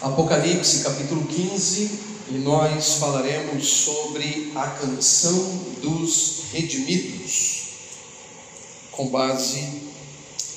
[0.00, 1.90] Apocalipse capítulo 15
[2.30, 7.62] e nós falaremos sobre a canção dos redimidos,
[8.92, 9.82] com base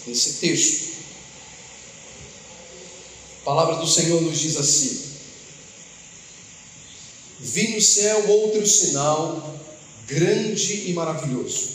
[0.05, 0.91] nesse texto.
[3.41, 5.12] A palavra do Senhor nos diz assim:
[7.39, 9.60] Vi no céu outro sinal
[10.05, 11.69] grande e maravilhoso.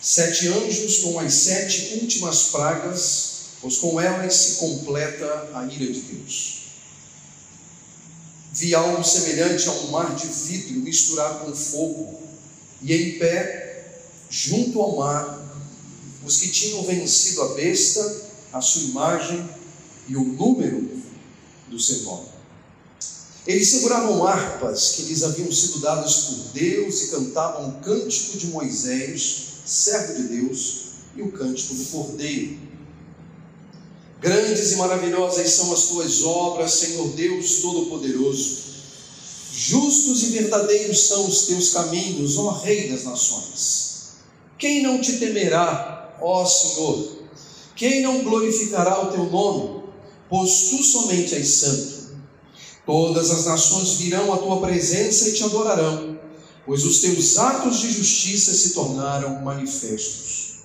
[0.00, 3.31] Sete anjos com as sete últimas pragas
[3.62, 6.62] pois com elas se completa a ira de Deus.
[8.52, 12.20] Vi algo semelhante a um mar de vidro misturado com fogo,
[12.82, 15.38] e em pé, junto ao mar,
[16.26, 19.48] os que tinham vencido a besta, a sua imagem
[20.08, 21.00] e o número
[21.68, 22.26] do seu nome.
[23.46, 28.48] Eles seguravam harpas que lhes haviam sido dadas por Deus e cantavam o cântico de
[28.48, 30.82] Moisés, servo de Deus,
[31.16, 32.71] e o cântico do Cordeiro
[34.22, 38.58] Grandes e maravilhosas são as tuas obras, Senhor Deus Todo-Poderoso.
[39.52, 44.12] Justos e verdadeiros são os teus caminhos, ó Rei das Nações.
[44.56, 47.18] Quem não te temerá, ó Senhor?
[47.74, 49.82] Quem não glorificará o teu nome?
[50.30, 52.16] Pois tu somente és santo.
[52.86, 56.16] Todas as nações virão à tua presença e te adorarão,
[56.64, 60.62] pois os teus atos de justiça se tornaram manifestos.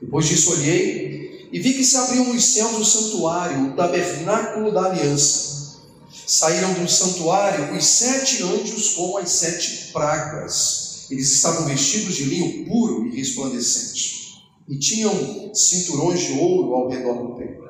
[0.00, 1.11] Depois disso olhei
[1.52, 5.82] e vi que se abriam os céus o santuário, o tabernáculo da aliança.
[6.26, 11.06] Saíram do santuário os sete anjos com as sete pragas.
[11.10, 17.26] Eles estavam vestidos de linho puro e resplandecente, e tinham cinturões de ouro ao redor
[17.26, 17.62] do peito.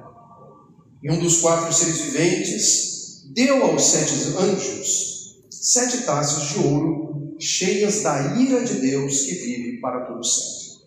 [1.03, 5.13] E um dos quatro seres viventes deu aos sete anjos
[5.63, 10.87] sete taças de ouro cheias da ira de Deus que vive para todo sempre.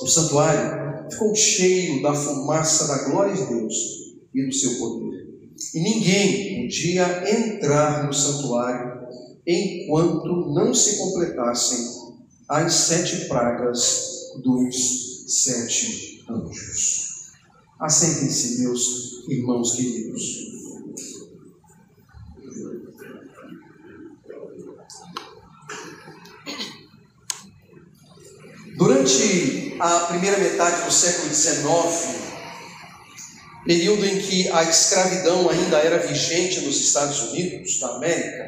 [0.00, 3.74] O santuário ficou cheio da fumaça da glória de Deus
[4.34, 5.26] e do seu poder.
[5.74, 8.98] E ninguém podia entrar no santuário
[9.46, 11.78] enquanto não se completassem
[12.48, 17.08] as sete pragas dos sete anjos.
[17.80, 20.48] Assentem-se, meus irmãos queridos.
[28.76, 32.28] Durante a primeira metade do século XIX,
[33.64, 38.44] período em que a escravidão ainda era vigente nos Estados Unidos da América,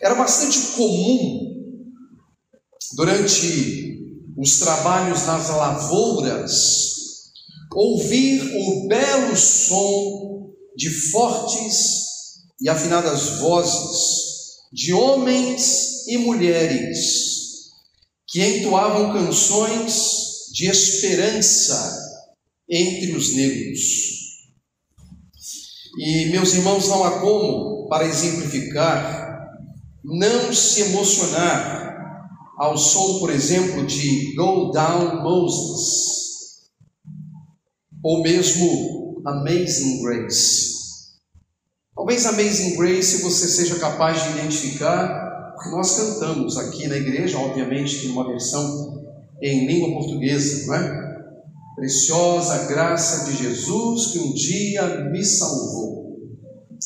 [0.00, 1.56] era bastante comum
[2.92, 3.98] durante
[4.36, 6.80] os trabalhos nas lavouras
[7.74, 11.76] ouvir o belo som de fortes
[12.60, 17.29] e afinadas vozes de homens e mulheres
[18.30, 21.98] que entoavam canções de esperança
[22.68, 23.80] entre os negros.
[25.98, 29.48] E, meus irmãos, não há como, para exemplificar,
[30.04, 31.80] não se emocionar
[32.56, 36.70] ao som, por exemplo, de Go Down Moses,
[38.02, 40.70] ou mesmo Amazing Grace.
[41.96, 45.29] Talvez Amazing Grace você seja capaz de identificar
[45.68, 49.04] nós cantamos aqui na igreja, obviamente que numa versão
[49.42, 51.10] em língua portuguesa, não é?
[51.76, 56.18] Preciosa graça de Jesus que um dia me salvou.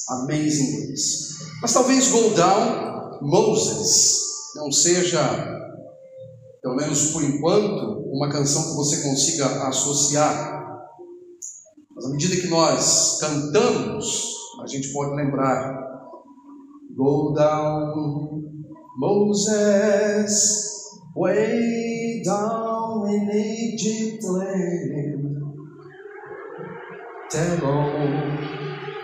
[0.09, 1.34] Amazing grace.
[1.63, 4.23] Mas talvez Go Down Moses
[4.57, 5.21] não seja,
[6.63, 10.55] pelo menos por enquanto, uma canção que você consiga associar.
[11.95, 15.84] Mas à medida que nós cantamos, a gente pode lembrar
[16.97, 18.53] Go down
[18.97, 20.31] Moses,
[21.16, 25.43] way down in Egypt land,
[27.28, 28.38] tell old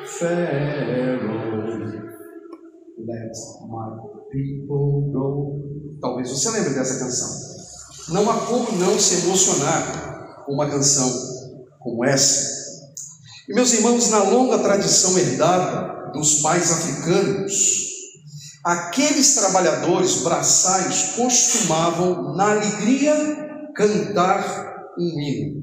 [0.06, 1.26] Pharaoh,
[3.04, 3.34] let
[3.68, 3.88] my
[4.30, 5.98] people go.
[6.00, 8.14] Talvez você lembre dessa canção.
[8.14, 11.10] Não há como não se emocionar com uma canção
[11.80, 12.48] como essa.
[13.48, 17.89] E meus irmãos, na longa tradição herdada dos pais africanos,
[18.70, 23.12] Aqueles trabalhadores braçais costumavam, na alegria,
[23.74, 25.62] cantar um hino,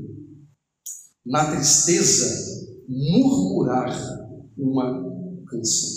[1.25, 3.97] na tristeza, murmurar
[4.57, 5.01] uma
[5.49, 5.89] canção.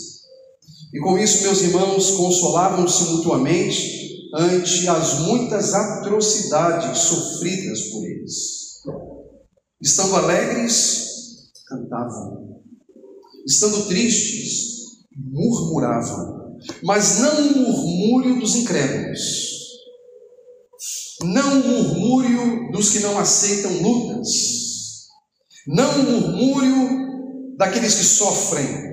[0.95, 8.85] E com isso, meus irmãos, consolavam-se mutuamente ante as muitas atrocidades sofridas por eles.
[9.83, 12.61] Estando alegres, cantavam.
[13.45, 16.40] Estando tristes, murmuravam
[16.83, 19.21] mas não o murmúrio dos incrédulos,
[21.23, 24.29] não o murmúrio dos que não aceitam lutas,
[25.67, 28.91] não o murmúrio daqueles que sofrem,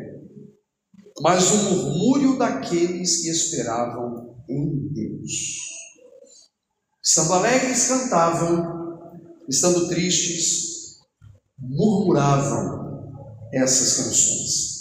[1.21, 5.67] mas o murmúrio daqueles que esperavam em Deus.
[7.03, 8.77] Estando alegres, cantavam,
[9.49, 10.97] estando tristes,
[11.57, 12.77] murmuravam
[13.53, 14.76] essas canções.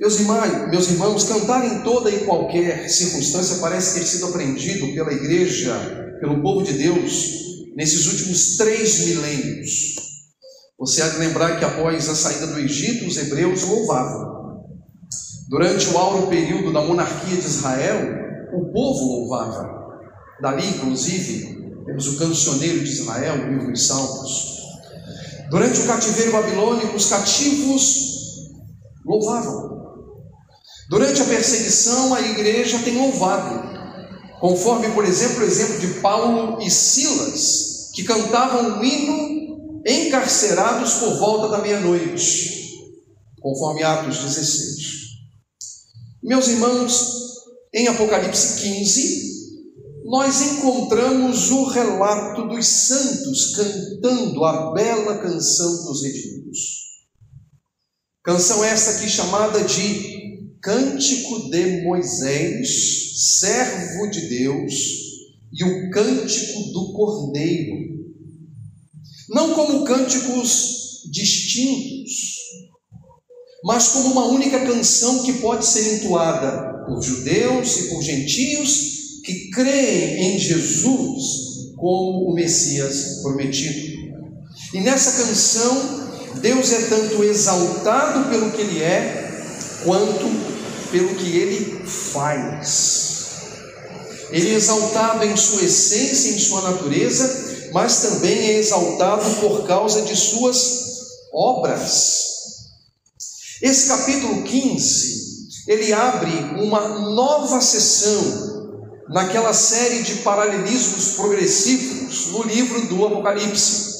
[0.00, 5.12] Meus irmãos, meus irmãos, cantar em toda e qualquer circunstância parece ter sido aprendido pela
[5.12, 7.30] igreja, pelo povo de Deus,
[7.76, 9.94] nesses últimos três milênios.
[10.80, 14.64] Você há de lembrar que após a saída do Egito, os hebreus louvavam.
[15.48, 18.00] Durante o auro período da monarquia de Israel,
[18.52, 19.70] o povo louvava.
[20.42, 21.56] Dali, inclusive,
[21.86, 24.58] temos o cancioneiro de Israel, o livro dos Salmos.
[25.50, 28.13] Durante o cativeiro babilônico, os cativos
[29.14, 29.74] louvavam.
[30.88, 33.62] Durante a perseguição, a igreja tem louvado,
[34.40, 41.16] conforme, por exemplo, o exemplo de Paulo e Silas, que cantavam um hino encarcerados por
[41.18, 42.82] volta da meia-noite,
[43.40, 44.94] conforme Atos 16.
[46.22, 47.14] Meus irmãos,
[47.72, 49.34] em Apocalipse 15,
[50.04, 56.83] nós encontramos o relato dos santos cantando a bela canção dos redimidos.
[58.24, 64.74] Canção esta aqui chamada de Cântico de Moisés, servo de Deus,
[65.52, 67.74] e o Cântico do Cordeiro.
[69.28, 72.38] Não como cânticos distintos,
[73.62, 79.50] mas como uma única canção que pode ser entoada por judeus e por gentios que
[79.50, 84.14] creem em Jesus como o Messias prometido.
[84.72, 86.03] E nessa canção,
[86.40, 89.24] Deus é tanto exaltado pelo que Ele é,
[89.84, 90.54] quanto
[90.94, 93.14] pelo que ele faz.
[94.30, 100.02] Ele é exaltado em sua essência, em sua natureza, mas também é exaltado por causa
[100.02, 102.34] de suas obras.
[103.60, 106.30] Esse capítulo 15, ele abre
[106.62, 108.52] uma nova sessão
[109.08, 113.94] naquela série de paralelismos progressivos no livro do Apocalipse.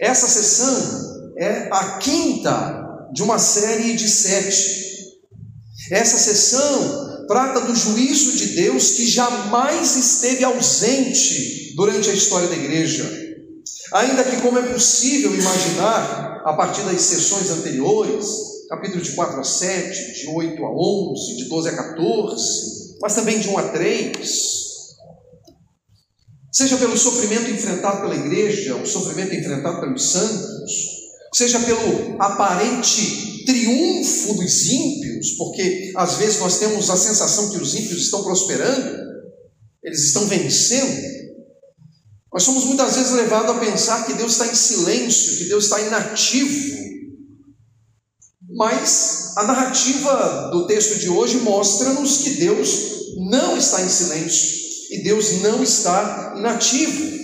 [0.00, 4.82] Essa sessão é a quinta de uma série de sete.
[5.90, 12.56] Essa sessão trata do juízo de Deus que jamais esteve ausente durante a história da
[12.56, 13.04] igreja.
[13.94, 18.26] Ainda que, como é possível imaginar, a partir das sessões anteriores,
[18.68, 23.38] capítulo de 4 a 7, de 8 a 11, de 12 a 14, mas também
[23.38, 24.62] de 1 a 3,
[26.50, 30.91] seja pelo sofrimento enfrentado pela igreja, o sofrimento enfrentado pelos santos,
[31.32, 37.74] seja pelo aparente triunfo dos ímpios, porque às vezes nós temos a sensação que os
[37.74, 38.98] ímpios estão prosperando,
[39.82, 41.22] eles estão vencendo.
[42.32, 45.80] Nós somos muitas vezes levados a pensar que Deus está em silêncio, que Deus está
[45.80, 46.82] inativo.
[48.54, 52.68] Mas a narrativa do texto de hoje mostra-nos que Deus
[53.28, 57.22] não está em silêncio e Deus não está inativo.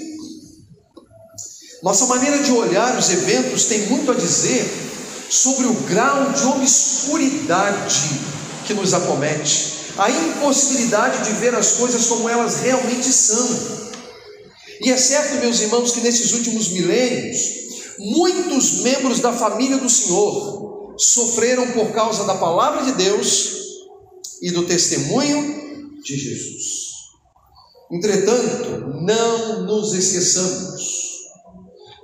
[1.82, 4.68] Nossa maneira de olhar os eventos tem muito a dizer
[5.30, 8.20] sobre o grau de obscuridade
[8.66, 13.48] que nos acomete, a impossibilidade de ver as coisas como elas realmente são.
[14.80, 17.38] E é certo, meus irmãos, que nesses últimos milênios,
[17.98, 23.50] muitos membros da família do Senhor sofreram por causa da palavra de Deus
[24.42, 26.88] e do testemunho de Jesus.
[27.90, 30.77] Entretanto, não nos esqueçamos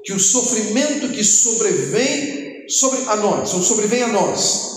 [0.05, 4.75] que o sofrimento que sobrevém sobre a nós, ou sobrevém a nós,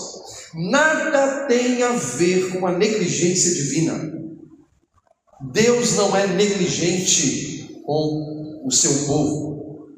[0.54, 4.12] nada tem a ver com a negligência divina.
[5.52, 9.88] Deus não é negligente com o seu povo.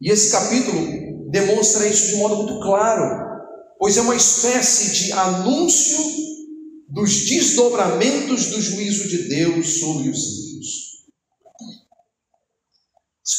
[0.00, 3.24] E esse capítulo demonstra isso de modo muito claro,
[3.78, 5.98] pois é uma espécie de anúncio
[6.88, 10.95] dos desdobramentos do juízo de Deus sobre os ímpios.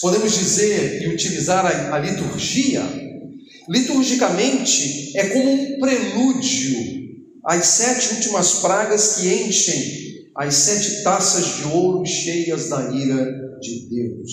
[0.01, 2.83] Podemos dizer e utilizar a, a liturgia
[3.69, 6.97] liturgicamente é como um prelúdio
[7.45, 13.25] às sete últimas pragas que enchem as sete taças de ouro cheias da ira
[13.59, 14.31] de Deus.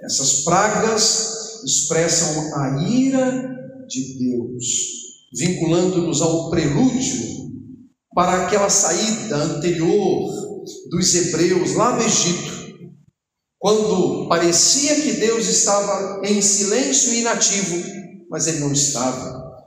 [0.00, 3.56] Essas pragas expressam a ira
[3.88, 4.64] de Deus,
[5.32, 7.36] vinculando-nos ao prelúdio
[8.14, 12.65] para aquela saída anterior dos hebreus lá do Egito,
[13.66, 17.82] quando parecia que Deus estava em silêncio e inativo,
[18.30, 19.60] mas ele não estava.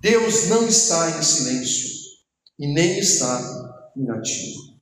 [0.00, 1.88] Deus não está em silêncio
[2.58, 4.80] e nem está inativo.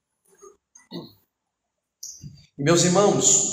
[2.56, 3.44] Meus irmãos,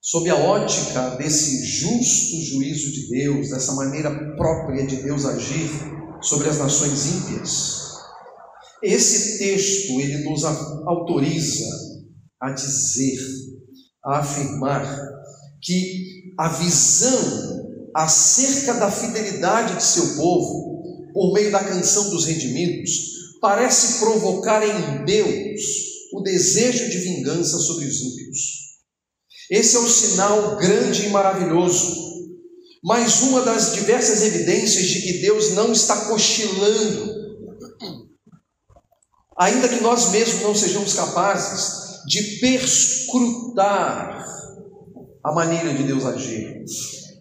[0.00, 5.68] sob a ótica desse justo juízo de Deus, dessa maneira própria de Deus agir
[6.22, 7.80] sobre as nações ímpias.
[8.82, 11.89] Esse texto ele nos autoriza
[12.40, 13.20] a dizer,
[14.04, 14.82] a afirmar
[15.60, 17.60] que a visão
[17.94, 25.04] acerca da fidelidade de seu povo, por meio da canção dos redimidos, parece provocar em
[25.04, 25.60] Deus
[26.14, 28.60] o desejo de vingança sobre os ímpios.
[29.50, 32.08] Esse é um sinal grande e maravilhoso.
[32.82, 37.20] Mais uma das diversas evidências de que Deus não está cochilando.
[39.36, 44.24] Ainda que nós mesmos não sejamos capazes de perscrutar
[45.22, 46.64] a maneira de Deus agir.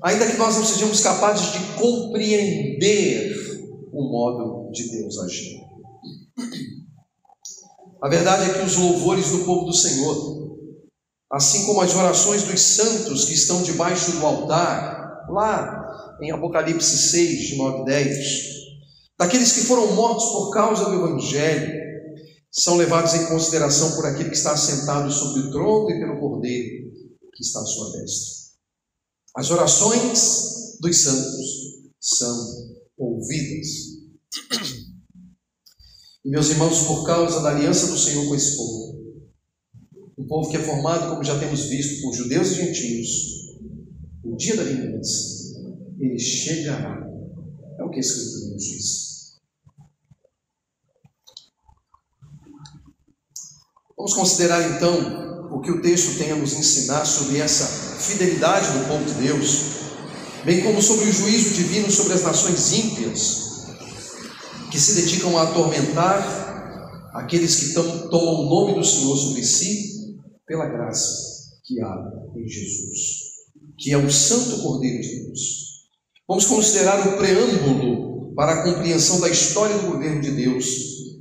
[0.04, 3.36] Ainda que nós não sejamos capazes de compreender
[3.92, 5.60] o modo de Deus agir.
[8.02, 10.40] A verdade é que os louvores do povo do Senhor
[11.32, 17.40] assim como as orações dos santos que estão debaixo do altar, lá em Apocalipse 6,
[17.50, 18.18] de 9 e 10,
[19.18, 21.79] daqueles que foram mortos por causa do Evangelho,
[22.52, 26.90] são levados em consideração por aquele que está assentado sobre o trono e pelo Cordeiro
[27.40, 28.40] que está à sua destra.
[29.38, 32.38] As orações dos santos são
[32.98, 33.68] ouvidas.
[36.26, 39.24] E meus irmãos, por causa da aliança do Senhor com esse povo,
[40.18, 43.58] um povo que é formado, como já temos visto, por judeus e gentios,
[44.22, 45.56] o dia da vingança,
[45.98, 47.08] ele chegará.
[47.80, 49.09] É o que a Escritura nos diz.
[54.00, 57.66] Vamos considerar então o que o texto tem a nos ensinar sobre essa
[58.00, 59.62] fidelidade do povo de Deus,
[60.46, 63.66] bem como sobre o juízo divino sobre as nações ímpias,
[64.72, 70.68] que se dedicam a atormentar aqueles que tomam o nome do Senhor sobre si pela
[70.68, 71.96] graça que há
[72.38, 73.00] em Jesus,
[73.78, 75.90] que é o Santo Cordeiro de Deus.
[76.26, 80.66] Vamos considerar o preâmbulo para a compreensão da história do governo de Deus,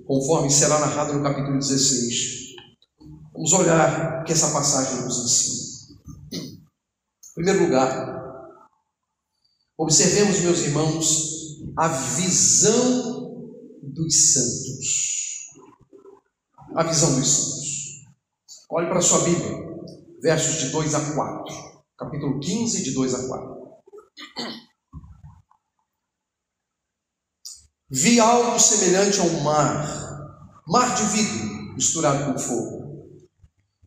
[0.07, 2.48] conforme será narrado no capítulo 16.
[3.39, 5.97] Vamos olhar o que essa passagem nos ensina.
[6.33, 8.59] Em primeiro lugar,
[9.79, 15.51] observemos, meus irmãos, a visão dos santos.
[16.75, 18.05] A visão dos santos.
[18.71, 19.57] Olhe para a sua Bíblia,
[20.21, 21.55] versos de 2 a 4.
[21.97, 23.59] Capítulo 15, de 2 a 4.
[27.89, 32.78] Vi algo semelhante a um mar, mar de vidro misturado com fogo.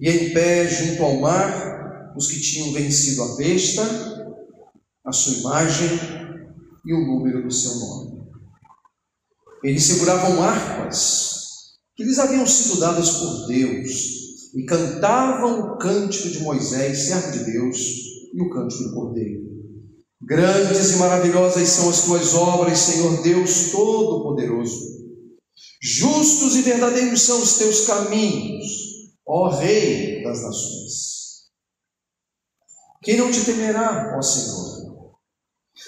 [0.02, 3.84] E em pé junto ao mar, os que tinham vencido a besta,
[5.06, 5.90] a sua imagem
[6.86, 8.22] e o número do seu nome.
[9.64, 11.32] Eles seguravam harpas
[11.96, 13.90] que lhes haviam sido dadas por Deus
[14.56, 17.78] e cantavam o cântico de Moisés, servo de Deus,
[18.34, 19.52] e o cântico do Cordeiro.
[20.24, 24.92] Grandes e maravilhosas são as tuas obras, Senhor Deus Todo-Poderoso.
[25.82, 28.91] Justos e verdadeiros são os teus caminhos,
[29.28, 31.12] ó Rei das nações.
[33.04, 35.16] Quem não te temerá, ó Senhor?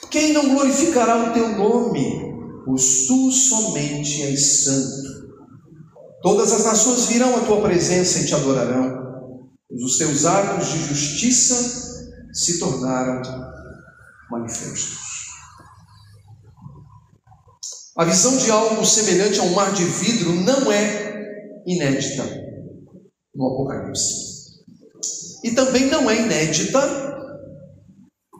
[0.10, 2.34] Quem não glorificará o teu nome?
[2.66, 5.14] Pois tu somente és santo.
[6.22, 10.86] Todas as nações virão à tua presença e te adorarão, pois os teus atos de
[10.86, 13.22] justiça se tornaram
[14.32, 15.04] manifestos.
[17.98, 22.43] A visão de algo semelhante a um mar de vidro não é inédita
[23.36, 24.34] no Apocalipse.
[25.44, 26.80] E também não é inédita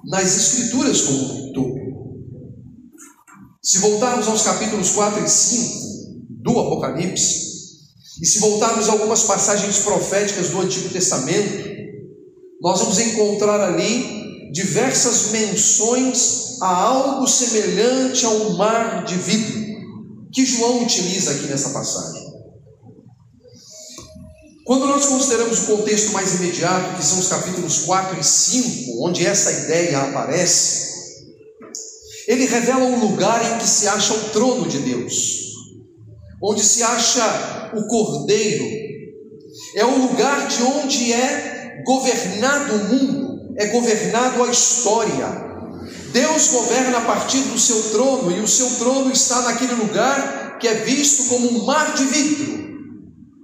[0.06, 1.84] nas Escrituras como um todo.
[3.62, 5.84] Se voltarmos aos capítulos 4 e 5
[6.30, 7.54] do Apocalipse,
[8.22, 11.74] e se voltarmos a algumas passagens proféticas do Antigo Testamento,
[12.62, 19.62] nós vamos encontrar ali diversas menções a algo semelhante a um mar de vidro,
[20.32, 22.23] que João utiliza aqui nessa passagem.
[24.66, 29.26] Quando nós consideramos o contexto mais imediato, que são os capítulos 4 e 5, onde
[29.26, 30.94] essa ideia aparece,
[32.28, 35.44] ele revela um lugar em que se acha o trono de Deus
[36.44, 38.66] onde se acha o cordeiro,
[39.78, 45.42] é o lugar de onde é governado o mundo, é governado a história.
[46.12, 50.68] Deus governa a partir do seu trono e o seu trono está naquele lugar que
[50.68, 52.63] é visto como um mar de vidro,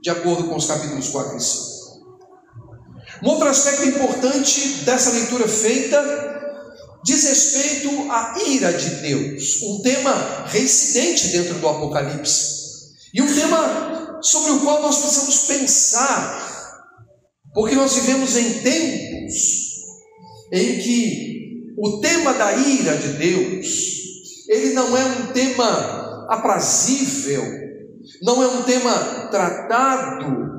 [0.01, 1.69] de acordo com os capítulos 4 e 5.
[3.23, 6.29] Um outro aspecto importante dessa leitura feita
[7.03, 12.59] diz respeito à ira de Deus, um tema reincidente dentro do Apocalipse.
[13.13, 16.85] E um tema sobre o qual nós precisamos pensar,
[17.53, 19.69] porque nós vivemos em tempos
[20.51, 23.67] em que o tema da ira de Deus,
[24.49, 27.43] ele não é um tema aprazível,
[28.21, 30.49] não é um tema tratado,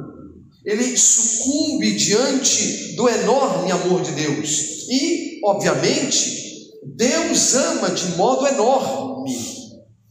[0.64, 4.86] ele sucumbe diante do enorme amor de Deus.
[4.88, 9.34] E, obviamente, Deus ama de modo enorme.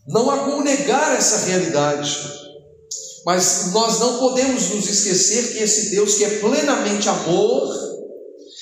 [0.08, 2.18] Não há como negar essa realidade.
[3.26, 7.90] Mas nós não podemos nos esquecer que esse Deus que é plenamente amor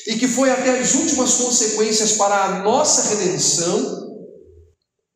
[0.08, 4.08] e que foi até as últimas consequências para a nossa redenção,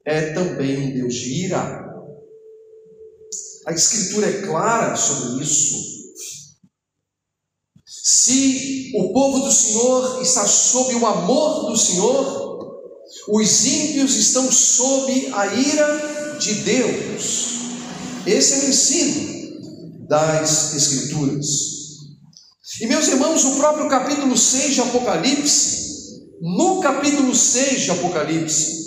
[0.06, 1.81] é também um Deus de ira.
[3.66, 5.76] A Escritura é clara sobre isso.
[7.86, 12.42] Se o povo do Senhor está sob o amor do Senhor,
[13.30, 17.52] os ímpios estão sob a ira de Deus.
[18.26, 21.48] Esse é o ensino das Escrituras.
[22.82, 25.82] E meus irmãos, o próprio capítulo 6 de Apocalipse,
[26.42, 28.82] no capítulo 6 de Apocalipse,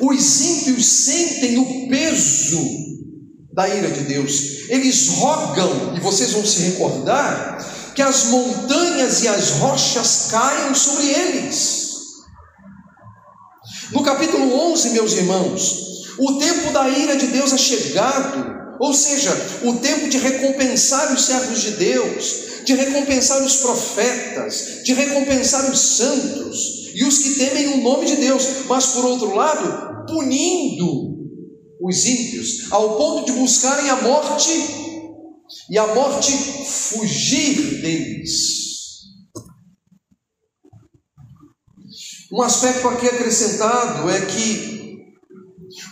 [0.00, 2.88] os ímpios sentem o peso
[3.58, 4.68] da ira de Deus.
[4.68, 11.08] Eles rogam, e vocês vão se recordar, que as montanhas e as rochas caiam sobre
[11.08, 11.88] eles.
[13.90, 19.36] No capítulo 11, meus irmãos, o tempo da ira de Deus é chegado, ou seja,
[19.64, 25.80] o tempo de recompensar os servos de Deus, de recompensar os profetas, de recompensar os
[25.80, 31.07] santos e os que temem o nome de Deus, mas por outro lado, punindo
[31.80, 34.50] os ímpios, ao ponto de buscarem a morte
[35.70, 38.58] e a morte fugir deles.
[42.32, 44.68] Um aspecto aqui acrescentado é que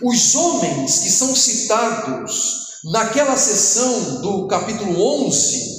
[0.02, 5.76] os homens que são citados naquela sessão do capítulo 11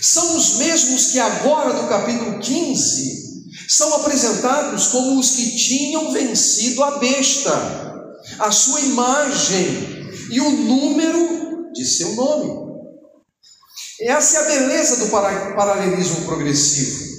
[0.00, 3.24] são os mesmos que agora do capítulo 15
[3.68, 7.93] são apresentados como os que tinham vencido a besta,
[8.38, 12.64] a sua imagem e o número de seu nome.
[14.00, 17.14] Essa é a beleza do paralelismo progressivo.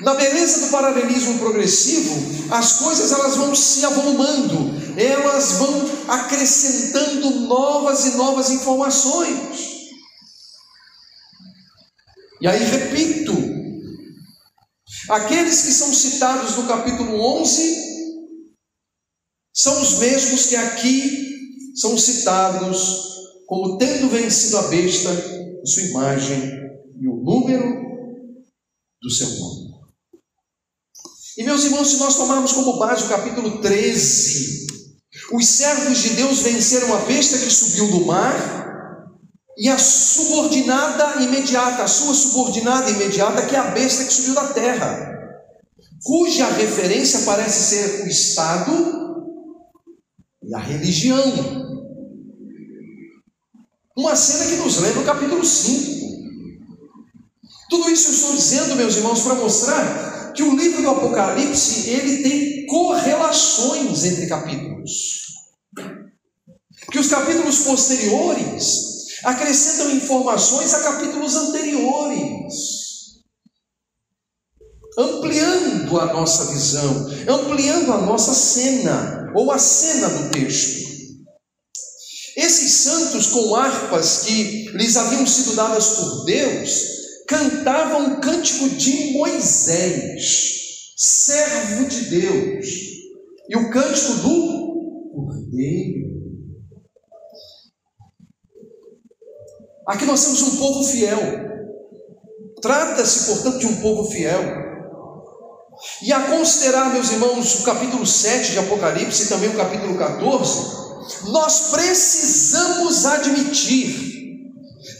[0.00, 8.06] Na beleza do paralelismo progressivo, as coisas elas vão se avolumando, elas vão acrescentando novas
[8.06, 9.80] e novas informações.
[12.40, 13.34] E aí repito,
[15.10, 17.89] aqueles que são citados no capítulo 11
[19.62, 23.10] são os mesmos que aqui são citados
[23.46, 25.10] como tendo vencido a besta,
[25.64, 26.50] sua imagem
[26.98, 27.82] e o número
[29.02, 29.70] do seu nome.
[31.36, 34.66] E meus irmãos, se nós tomarmos como base o capítulo 13,
[35.32, 39.10] os servos de Deus venceram a besta que subiu do mar
[39.58, 44.54] e a subordinada imediata, a sua subordinada imediata, que é a besta que subiu da
[44.54, 45.18] terra,
[46.02, 48.99] cuja referência parece ser o Estado
[50.50, 51.22] e a religião.
[53.96, 56.00] Uma cena que nos lembra o capítulo 5.
[57.68, 62.22] Tudo isso eu estou dizendo, meus irmãos, para mostrar que o livro do Apocalipse ele
[62.22, 65.20] tem correlações entre capítulos.
[66.90, 68.90] Que os capítulos posteriores
[69.22, 72.80] acrescentam informações a capítulos anteriores.
[74.98, 80.90] Ampliando a nossa visão, ampliando a nossa cena, ou a cena do texto.
[82.36, 86.82] Esses santos com harpas que lhes haviam sido dadas por Deus,
[87.28, 92.66] cantavam um cântico de Moisés, servo de Deus,
[93.48, 96.10] e o cântico do Cordeiro.
[99.86, 101.18] Aqui nós temos um povo fiel.
[102.62, 104.69] Trata-se, portanto, de um povo fiel.
[106.02, 110.80] E a considerar, meus irmãos, o capítulo 7 de Apocalipse e também o capítulo 14,
[111.30, 114.10] nós precisamos admitir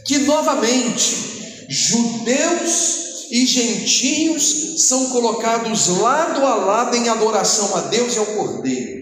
[0.06, 8.18] que novamente judeus e gentios são colocados lado a lado em adoração a Deus e
[8.18, 9.00] ao Cordeiro.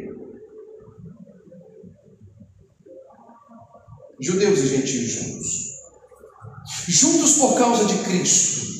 [4.21, 5.69] Judeus e gentios juntos.
[6.88, 8.78] Juntos por causa de Cristo.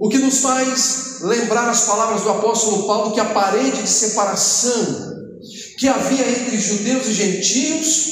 [0.00, 5.08] O que nos faz lembrar as palavras do apóstolo Paulo que a parede de separação
[5.78, 8.08] que havia entre judeus e gentios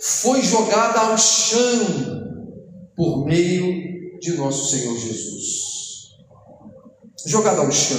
[0.00, 2.24] foi jogada ao chão
[2.96, 5.56] por meio de nosso Senhor Jesus.
[7.26, 7.98] Jogado ao chão.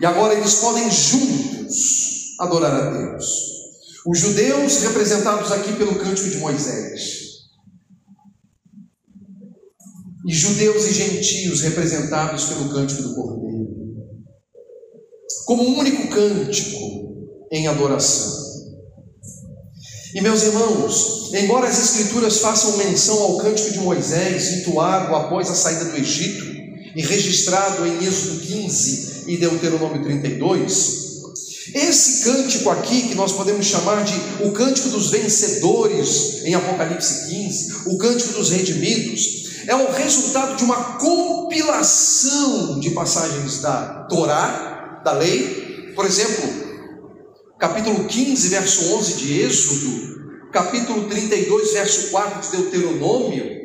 [0.00, 3.26] E agora eles podem juntos adorar a Deus.
[4.06, 7.21] Os judeus, representados aqui pelo cântico de Moisés.
[10.26, 13.52] E judeus e gentios, representados pelo cântico do Cordeiro.
[15.44, 16.78] como um único cântico
[17.50, 18.42] em adoração.
[20.14, 25.54] E meus irmãos, embora as Escrituras façam menção ao cântico de Moisés, entoado após a
[25.54, 26.44] saída do Egito,
[26.94, 31.02] e registrado em Êxodo 15 e Deuteronômio 32,
[31.74, 34.12] esse cântico aqui, que nós podemos chamar de
[34.44, 40.64] o cântico dos vencedores, em Apocalipse 15, o cântico dos redimidos, é o resultado de
[40.64, 46.62] uma compilação de passagens da Torá, da lei, por exemplo,
[47.58, 53.62] capítulo 15, verso 11 de Êxodo, capítulo 32, verso 4 de Deuteronômio,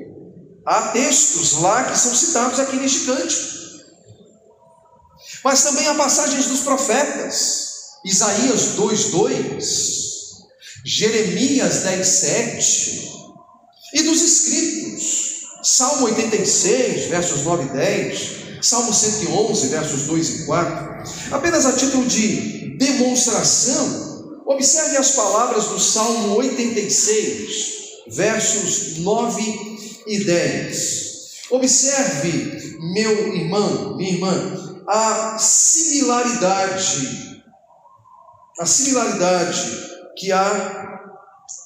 [0.66, 3.58] há textos lá que são citados aqui neste cântico.
[5.44, 7.68] Mas também há passagens dos profetas,
[8.06, 10.44] Isaías 2:2,
[10.86, 13.08] Jeremias 10:7
[13.94, 14.87] e dos escritos,
[15.70, 18.30] Salmo 86, versos 9 e 10,
[18.62, 21.04] Salmo 111, versos 2 e 4.
[21.30, 31.08] Apenas a título de demonstração, observe as palavras do Salmo 86, versos 9 e 10.
[31.50, 37.44] Observe, meu irmão, minha irmã, a similaridade,
[38.58, 40.77] a similaridade que há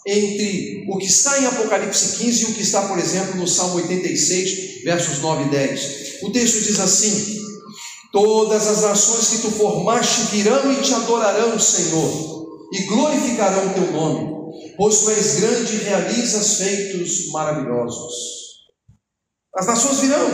[0.05, 3.75] entre o que está em Apocalipse 15 e o que está, por exemplo, no Salmo
[3.75, 6.19] 86, versos 9 e 10.
[6.23, 7.39] O texto diz assim:
[8.11, 13.91] Todas as nações que tu formaste virão e te adorarão, Senhor, e glorificarão o teu
[13.91, 18.13] nome, pois tu és grande e realizas feitos maravilhosos.
[19.55, 20.29] As nações virão,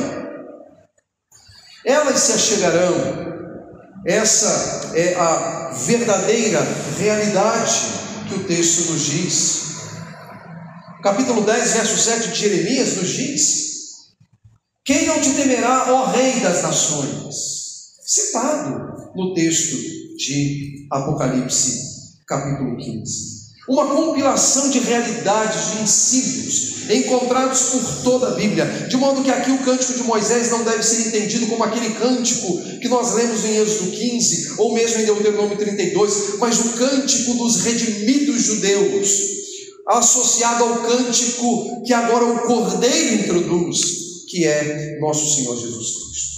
[1.85, 3.27] elas se achegarão.
[4.05, 6.61] Essa é a verdadeira
[6.97, 9.77] realidade que o texto nos diz.
[11.01, 13.67] Capítulo 10, verso 7 de Jeremias nos diz:
[14.83, 17.57] Quem não te temerá, ó Rei das nações?
[18.07, 19.75] citado no texto
[20.15, 23.36] de Apocalipse, capítulo 15.
[23.69, 29.51] Uma compilação de realidades, de ensinos encontrados por toda a Bíblia, de modo que aqui
[29.51, 33.57] o cântico de Moisés não deve ser entendido como aquele cântico que nós lemos em
[33.57, 39.09] Êxodo 15, ou mesmo em Deuteronômio 32, mas o cântico dos redimidos judeus,
[39.87, 43.79] associado ao cântico que agora o Cordeiro introduz,
[44.29, 46.37] que é nosso Senhor Jesus Cristo.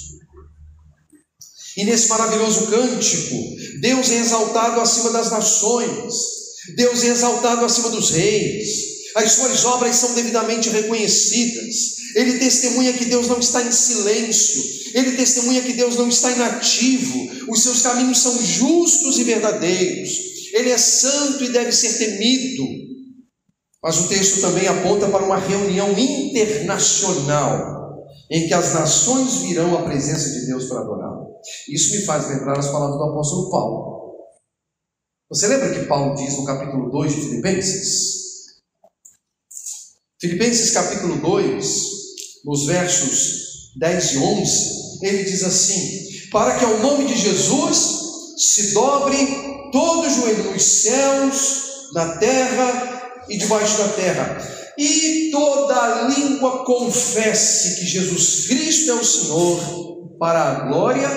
[1.77, 3.35] E nesse maravilhoso cântico,
[3.81, 6.38] Deus é exaltado acima das nações,
[6.75, 8.69] Deus é exaltado acima dos reis,
[9.15, 11.99] as suas obras são devidamente reconhecidas.
[12.15, 17.29] Ele testemunha que Deus não está em silêncio, ele testemunha que Deus não está inativo,
[17.49, 20.09] os seus caminhos são justos e verdadeiros,
[20.53, 22.65] ele é santo e deve ser temido.
[23.81, 27.79] Mas o texto também aponta para uma reunião internacional
[28.29, 31.27] em que as nações virão à presença de Deus para adorá-lo.
[31.69, 33.98] Isso me faz lembrar as palavras do apóstolo Paulo.
[35.31, 38.19] Você lembra que Paulo diz no capítulo 2 de Filipenses?
[40.19, 41.83] Filipenses capítulo 2,
[42.45, 47.77] nos versos 10 e 11, ele diz assim: Para que ao nome de Jesus
[48.37, 49.17] se dobre
[49.71, 57.79] todo o joelho nos céus, na terra e debaixo da terra, e toda língua confesse
[57.79, 61.07] que Jesus Cristo é o Senhor, para a glória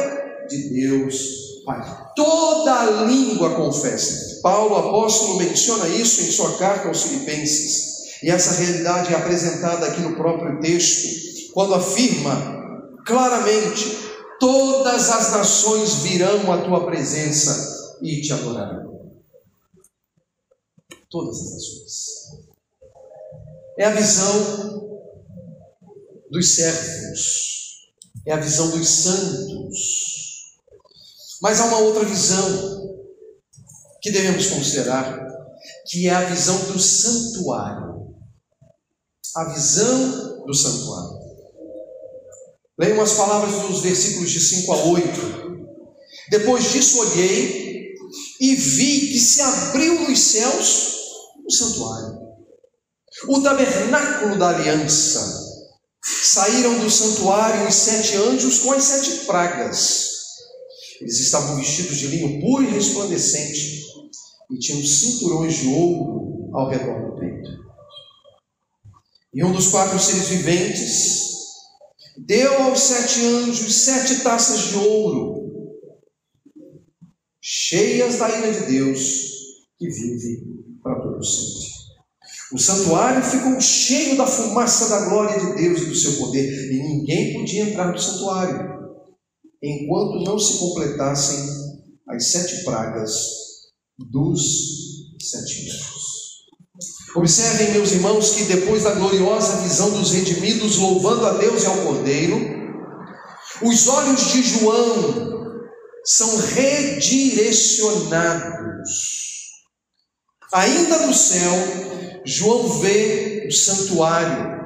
[0.51, 2.13] de Deus Pai.
[2.17, 4.41] Toda língua confesse.
[4.43, 7.93] Paulo, apóstolo, menciona isso em sua carta aos Filipenses.
[8.23, 13.97] E essa realidade é apresentada aqui no próprio texto, quando afirma claramente:
[14.39, 19.13] todas as nações virão à tua presença e te adorarão.
[21.11, 22.13] Todas as nações
[23.79, 24.83] é a visão
[26.31, 27.91] dos servos,
[28.27, 30.12] é a visão dos santos.
[31.43, 33.03] Mas há uma outra visão
[34.01, 35.27] que devemos considerar,
[35.89, 38.15] que é a visão do santuário.
[39.37, 41.21] A visão do santuário.
[42.79, 45.07] Leiam as palavras dos versículos de 5 a 8.
[46.31, 47.95] Depois disso olhei
[48.41, 50.95] e vi que se abriu nos céus
[51.45, 52.23] o santuário
[53.29, 55.43] o tabernáculo da aliança.
[56.25, 60.12] Saíram do santuário os sete anjos com as sete pragas.
[61.03, 63.83] Eles estavam vestidos de linho puro e resplandecente
[64.49, 67.51] e tinham cinturões de ouro ao redor do peito.
[69.35, 71.33] E um dos quatro seres viventes
[72.17, 75.75] deu aos sete anjos sete taças de ouro,
[77.41, 79.27] cheias da ira de Deus,
[79.77, 80.45] que vive
[80.85, 81.73] para todo sempre.
[82.53, 86.81] O santuário ficou cheio da fumaça da glória de Deus e do seu poder, e
[86.81, 88.82] ninguém podia entrar no santuário
[89.63, 91.39] enquanto não se completassem
[92.09, 93.13] as sete pragas
[93.99, 94.41] dos
[95.21, 96.03] sete anos.
[97.15, 101.77] Observem, meus irmãos, que depois da gloriosa visão dos redimidos louvando a Deus e ao
[101.83, 102.41] Cordeiro,
[103.63, 105.53] os olhos de João
[106.05, 109.23] são redirecionados.
[110.53, 111.53] Ainda no céu,
[112.25, 114.61] João vê o santuário,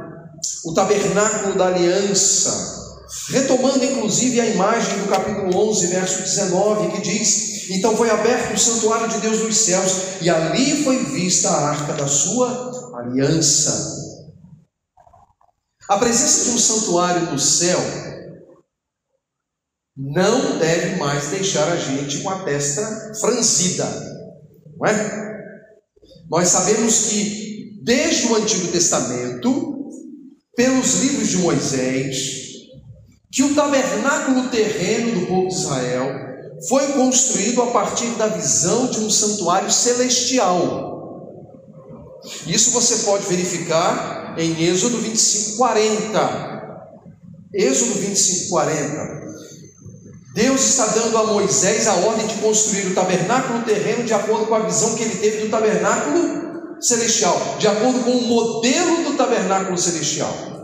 [0.65, 2.86] o tabernáculo da aliança,
[3.29, 8.59] retomando inclusive a imagem do capítulo 11, verso 19, que diz: Então foi aberto o
[8.59, 14.05] santuário de Deus nos céus, e ali foi vista a arca da sua aliança.
[15.89, 17.79] A presença de um santuário no céu
[19.97, 23.85] não deve mais deixar a gente com a testa franzida,
[24.77, 25.27] não é?
[26.29, 29.91] Nós sabemos que desde o Antigo Testamento,
[30.57, 32.46] pelos livros de Moisés,
[33.37, 36.07] que o tabernáculo terreno do povo de Israel
[36.67, 41.37] foi construído a partir da visão de um santuário celestial.
[42.47, 46.87] Isso você pode verificar em Êxodo 25, 40.
[47.53, 49.27] Êxodo 25, 40.
[50.35, 54.55] Deus está dando a Moisés a ordem de construir o tabernáculo terreno de acordo com
[54.55, 59.77] a visão que ele teve do tabernáculo celestial, de acordo com o modelo do tabernáculo
[59.77, 60.57] celestial.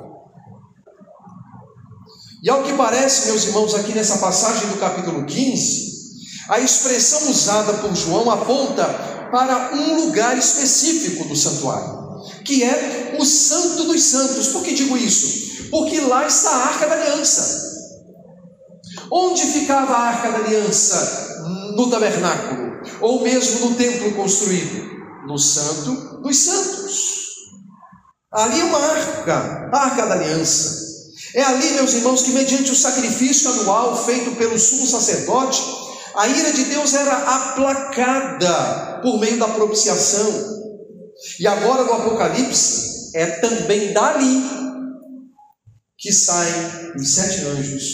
[2.43, 5.93] E ao que parece, meus irmãos, aqui nessa passagem do capítulo 15,
[6.49, 8.85] a expressão usada por João aponta
[9.31, 14.49] para um lugar específico do santuário, que é o Santo dos Santos.
[14.49, 15.71] Por que digo isso?
[15.71, 17.71] Porque lá está a Arca da Aliança.
[19.11, 21.31] Onde ficava a Arca da Aliança?
[21.77, 24.91] No tabernáculo, ou mesmo no templo construído?
[25.29, 27.23] No Santo dos Santos.
[28.33, 30.92] Ali é uma arca, a Arca da Aliança.
[31.35, 35.63] É ali, meus irmãos, que mediante o sacrifício anual feito pelo sumo sacerdote,
[36.15, 40.31] a ira de Deus era aplacada por meio da propiciação.
[41.41, 44.43] E agora no Apocalipse, é também dali
[45.99, 47.85] que saem os sete anjos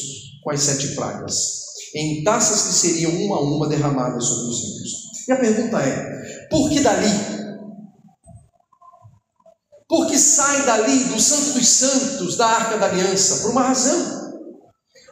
[0.42, 1.34] com as sete pragas,
[1.94, 4.92] em taças que seriam uma a uma derramadas sobre os ímpios.
[5.28, 7.38] E a pergunta é: por que dali?
[9.88, 12.07] porque sai dali do Santo dos Santos,
[12.38, 14.18] da Arca da Aliança, por uma razão.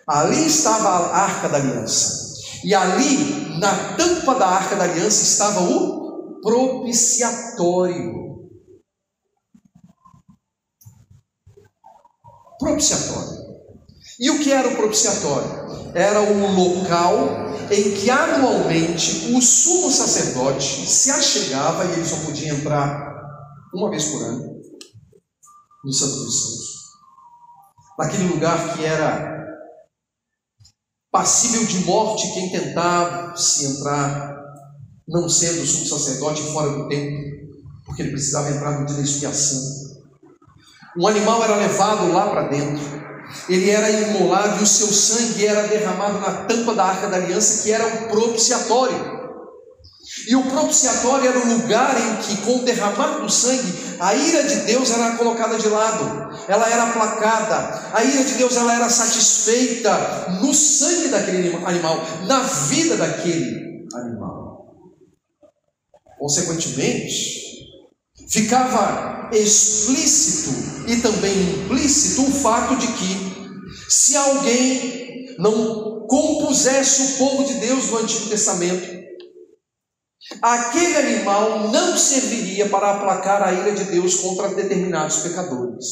[0.08, 2.34] Ali estava a Arca da Aliança,
[2.64, 8.14] e ali, na tampa da Arca da Aliança, estava o propiciatório.
[12.58, 13.46] Propiciatório.
[14.18, 15.66] E o que era o propiciatório?
[15.94, 22.50] Era um local em que anualmente o sumo sacerdote se achegava e ele só podia
[22.50, 23.12] entrar
[23.74, 24.62] uma vez por ano
[25.84, 26.75] no Santo dos Santos.
[27.98, 29.37] Naquele lugar que era
[31.11, 34.37] passível de morte quem tentava se entrar,
[35.09, 37.24] não sendo sumo sacerdote fora do templo,
[37.87, 39.96] porque ele precisava entrar no dia da expiação.
[40.98, 42.85] Um animal era levado lá para dentro,
[43.48, 47.62] ele era imolado e o seu sangue era derramado na tampa da arca da aliança,
[47.62, 49.15] que era o propiciatório.
[50.26, 54.42] E o propiciatório era o lugar em que, com o derramar do sangue, a ira
[54.42, 58.88] de Deus era colocada de lado, ela era aplacada, a ira de Deus ela era
[58.88, 64.66] satisfeita no sangue daquele animal, na vida daquele animal.
[66.18, 67.46] Consequentemente,
[68.28, 77.44] ficava explícito e também implícito o fato de que, se alguém não compusesse o povo
[77.44, 78.95] de Deus no Antigo Testamento,
[80.42, 85.84] Aquele animal não serviria para aplacar a ira de Deus contra determinados pecadores.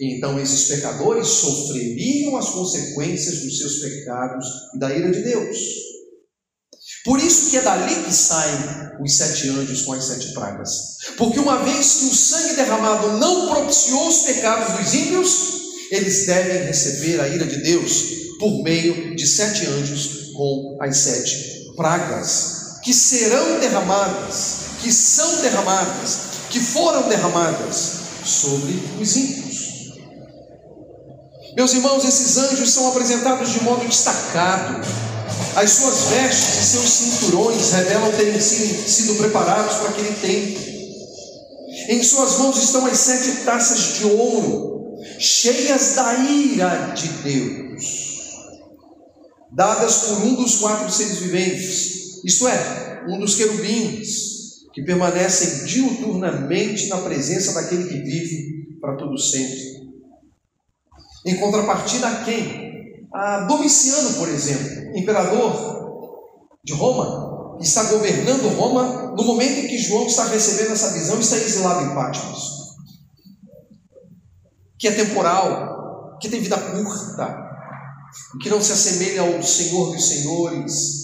[0.00, 5.58] Então esses pecadores sofreriam as consequências dos seus pecados e da ira de Deus.
[7.04, 8.58] Por isso que é dali que saem
[9.00, 10.70] os sete anjos com as sete pragas.
[11.16, 15.30] Porque uma vez que o sangue derramado não propiciou os pecados dos ímpios,
[15.90, 18.04] eles devem receber a ira de Deus
[18.38, 22.53] por meio de sete anjos com as sete pragas
[22.84, 26.18] que serão derramadas, que são derramadas,
[26.50, 27.92] que foram derramadas
[28.22, 29.94] sobre os ímpios.
[31.56, 34.86] Meus irmãos, esses anjos são apresentados de modo destacado.
[35.56, 40.60] As suas vestes e seus cinturões revelam terem sido preparados para aquele tempo.
[41.88, 47.84] Em suas mãos estão as sete taças de ouro, cheias da ira de Deus,
[49.50, 51.94] dadas por um dos quatro seres viventes
[52.24, 59.16] isto é, um dos querubins que permanecem diuturnamente na presença daquele que vive para todo
[59.18, 59.74] sempre.
[61.26, 63.08] Em contrapartida a quem?
[63.12, 65.74] A Domiciano, por exemplo, imperador,
[66.64, 71.36] de Roma, está governando Roma, no momento em que João está recebendo essa visão, está
[71.36, 72.54] exilado em Patmos.
[74.78, 77.44] Que é temporal, que tem vida curta,
[78.40, 81.03] que não se assemelha ao Senhor dos Senhores,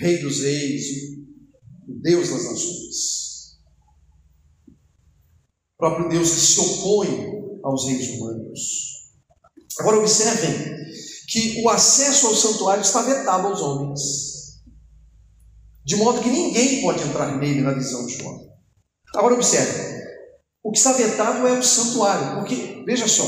[0.00, 0.82] Rei dos Reis,
[1.86, 3.58] Deus das nações.
[5.74, 7.30] O próprio Deus que se opõe
[7.62, 8.60] aos reis humanos.
[9.78, 10.52] Agora observem
[11.28, 14.62] que o acesso ao santuário está vetado aos homens,
[15.84, 18.50] de modo que ninguém pode entrar nele na visão de João.
[19.14, 20.00] Agora observe,
[20.62, 23.24] o que está vetado é o santuário, porque, veja só,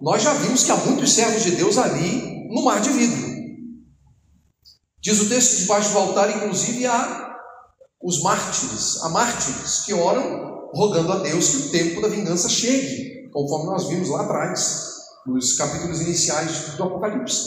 [0.00, 3.25] nós já vimos que há muitos servos de Deus ali no mar de vidro.
[5.06, 7.38] Diz o texto debaixo do altar, inclusive, há
[8.02, 13.30] os mártires, há mártires que oram rogando a Deus que o tempo da vingança chegue,
[13.32, 17.40] conforme nós vimos lá atrás nos capítulos iniciais do Apocalipse.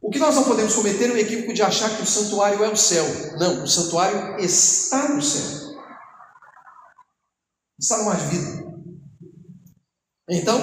[0.00, 2.68] O que nós não podemos cometer é o equívoco de achar que o santuário é
[2.68, 3.04] o céu.
[3.36, 5.74] Não, o santuário está no céu.
[7.76, 8.72] Está no mar de vida.
[10.30, 10.60] Então,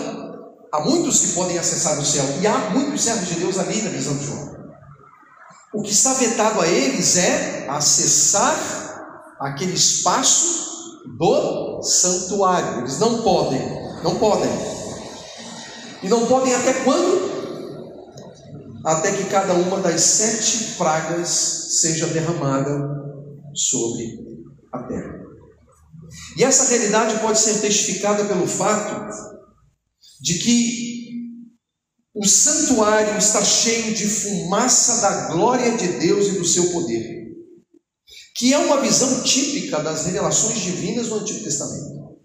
[0.71, 3.89] há muitos que podem acessar o céu, e há muitos servos de Deus ali na
[3.89, 4.54] visão de João.
[5.75, 8.57] O que está vetado a eles é acessar
[9.37, 12.79] aquele espaço do santuário.
[12.79, 13.61] Eles não podem,
[14.01, 14.49] não podem.
[16.01, 17.35] E não podem até quando?
[18.85, 21.27] Até que cada uma das sete pragas
[21.81, 22.71] seja derramada
[23.53, 24.17] sobre
[24.71, 25.25] a terra.
[26.37, 29.09] E essa realidade pode ser testificada pelo fato
[30.21, 30.94] de que
[32.15, 37.35] o santuário está cheio de fumaça da glória de Deus e do seu poder,
[38.37, 42.15] que é uma visão típica das revelações divinas no Antigo Testamento.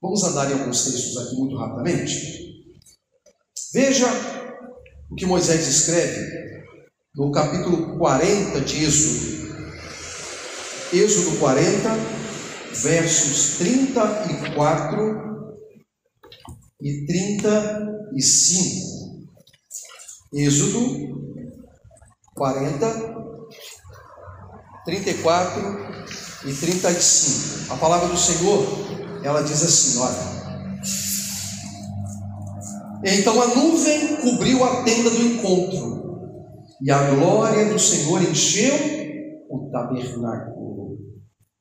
[0.00, 2.14] Vamos andar em alguns textos aqui muito rapidamente.
[3.72, 4.06] Veja
[5.10, 6.64] o que Moisés escreve
[7.16, 9.42] no capítulo 40 de Êxodo.
[10.92, 11.88] Êxodo 40,
[12.82, 15.31] versos 34
[16.82, 18.92] e 35.
[20.34, 21.12] Êxodo
[22.34, 22.86] 40,
[24.84, 25.62] 34
[26.46, 27.72] e 35.
[27.72, 28.66] A palavra do Senhor
[29.22, 30.42] ela diz assim: olha.
[33.04, 36.02] Então a nuvem cobriu a tenda do encontro,
[36.80, 38.74] e a glória do Senhor encheu
[39.50, 40.98] o tabernáculo.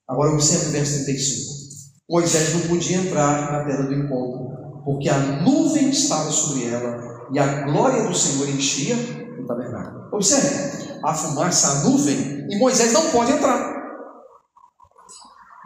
[0.07, 1.61] Agora observe o verso 35.
[2.09, 7.39] Moisés não podia entrar na tenda do encontro, porque a nuvem estava sobre ela, e
[7.39, 8.95] a glória do Senhor enchia
[9.39, 10.09] o tabernáculo.
[10.11, 13.81] Observe, a fumaça, a nuvem, e Moisés não pode entrar.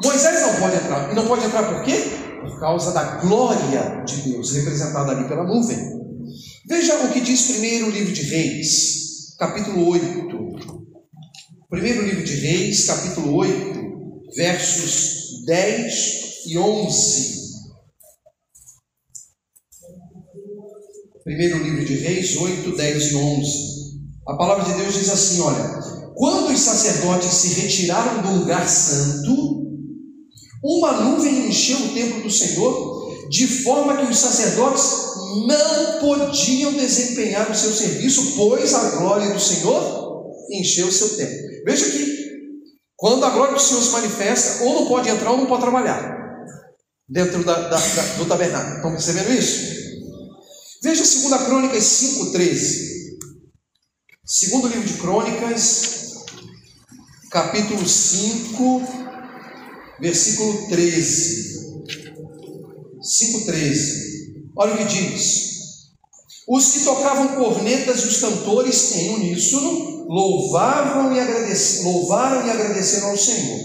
[0.03, 1.11] Moisés não pode entrar.
[1.11, 1.95] E não pode entrar por quê?
[2.41, 5.77] Por causa da glória de Deus, representada ali pela nuvem.
[6.67, 10.25] Veja o que diz primeiro o livro de Reis, capítulo 8.
[11.69, 13.79] Primeiro livro de Reis, capítulo 8,
[14.35, 17.34] versos 10 e 11.
[21.25, 23.51] Primeiro livro de Reis, 8, 10 e 11.
[24.27, 25.79] A palavra de Deus diz assim: olha,
[26.13, 29.65] quando os sacerdotes se retiraram do lugar santo,
[30.63, 34.83] uma nuvem encheu o templo do Senhor, de forma que os sacerdotes
[35.47, 41.63] não podiam desempenhar o seu serviço, pois a glória do Senhor encheu o seu templo.
[41.65, 42.17] Veja que,
[42.95, 46.23] quando a glória do Senhor se manifesta, ou não pode entrar ou não pode trabalhar
[47.09, 48.75] dentro da, da, da, do tabernáculo.
[48.75, 49.84] Estão percebendo isso?
[50.85, 53.17] Veja 2 Crônicas 5,13.
[54.23, 56.13] Segundo livro de Crônicas,
[57.31, 58.83] capítulo 5,
[59.99, 61.89] versículo 13.
[63.01, 64.51] 5,13.
[64.55, 65.95] Olha o que diz.
[66.47, 73.17] Os que tocavam cornetas e os cantores em uníssono louvavam e louvaram e agradeceram ao
[73.17, 73.59] Senhor.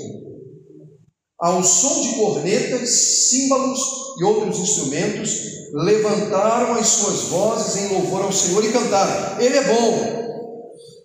[1.38, 2.88] Ao som de cornetas,
[3.28, 9.56] símbolos e outros instrumentos, levantaram as suas vozes em louvor ao Senhor e cantaram: Ele
[9.56, 10.20] é bom,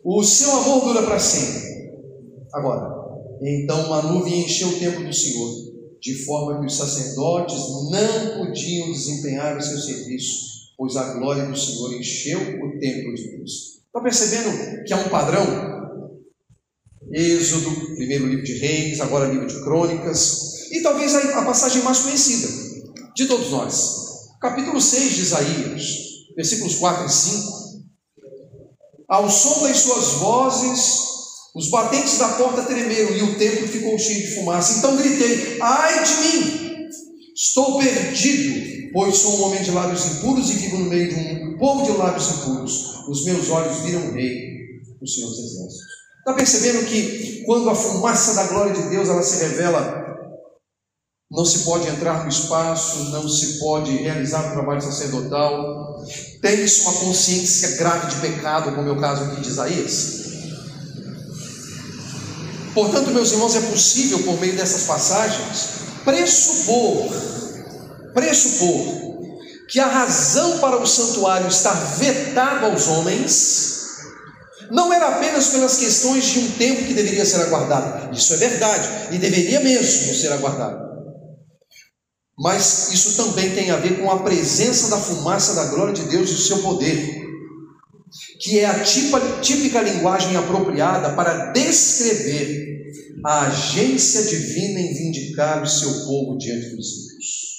[0.03, 1.91] o seu amor dura para sempre.
[2.53, 3.05] Agora,
[3.41, 5.51] então uma nuvem encheu o templo do Senhor,
[5.99, 7.57] de forma que os sacerdotes
[7.91, 13.37] não podiam desempenhar o seu serviço, pois a glória do Senhor encheu o templo de
[13.37, 13.81] Deus.
[13.85, 15.75] Está percebendo que há um padrão?
[17.11, 22.64] Êxodo, primeiro livro de Reis, agora livro de Crônicas, e talvez a passagem mais conhecida
[23.15, 23.95] de todos nós,
[24.41, 25.83] capítulo 6 de Isaías,
[26.35, 27.55] versículos 4 e 5.
[29.07, 31.05] Ao som das suas vozes,
[31.55, 34.79] os batentes da porta tremeram e o templo ficou cheio de fumaça.
[34.79, 36.65] Então gritei: Ai de mim!
[37.33, 41.57] Estou perdido, pois sou um homem de lábios impuros e vivo no meio de um
[41.57, 43.07] povo de lábios impuros.
[43.07, 45.77] Os meus olhos viram o rei, do Senhor dos Exércitos.
[46.19, 50.04] Está percebendo que quando a fumaça da glória de Deus ela se revela,
[51.31, 56.05] não se pode entrar no espaço, não se pode realizar o trabalho sacerdotal.
[56.41, 60.25] Tem-se uma consciência grave de pecado, como é o caso aqui de Isaías.
[62.73, 65.69] Portanto, meus irmãos, é possível, por meio dessas passagens,
[66.03, 67.09] pressupor,
[68.13, 69.05] pressupor,
[69.67, 73.73] que a razão para o santuário estar vetado aos homens
[74.69, 79.15] não era apenas pelas questões de um tempo que deveria ser aguardado, isso é verdade,
[79.15, 80.84] e deveria mesmo ser aguardado.
[82.37, 86.29] Mas isso também tem a ver com a presença da fumaça da glória de Deus
[86.29, 87.25] e do seu poder,
[88.41, 92.65] que é a típica, típica linguagem apropriada para descrever
[93.23, 97.55] a agência divina em vindicar o seu povo diante dos ímpios.